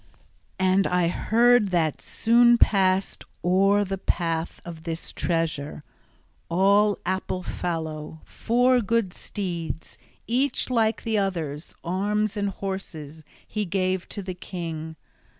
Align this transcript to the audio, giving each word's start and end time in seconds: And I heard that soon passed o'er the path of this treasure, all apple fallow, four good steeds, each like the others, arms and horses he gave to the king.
And 0.57 0.87
I 0.87 1.09
heard 1.09 1.69
that 1.69 2.01
soon 2.01 2.57
passed 2.57 3.23
o'er 3.45 3.85
the 3.85 3.99
path 3.99 4.59
of 4.65 4.81
this 4.81 5.13
treasure, 5.13 5.83
all 6.49 6.97
apple 7.05 7.43
fallow, 7.43 8.21
four 8.25 8.81
good 8.81 9.13
steeds, 9.13 9.99
each 10.25 10.71
like 10.71 11.03
the 11.03 11.19
others, 11.19 11.75
arms 11.83 12.35
and 12.35 12.49
horses 12.49 13.23
he 13.47 13.63
gave 13.63 14.09
to 14.09 14.23
the 14.23 14.33
king. 14.33 14.95